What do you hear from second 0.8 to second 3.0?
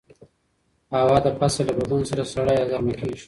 هوا د فصل له بدلون سره سړه یا ګرمه